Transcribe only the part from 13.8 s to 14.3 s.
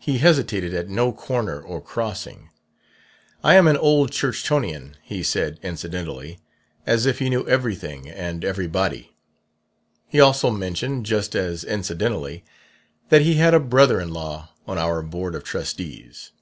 in